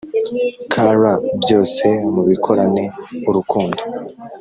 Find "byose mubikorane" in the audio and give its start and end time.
1.41-2.83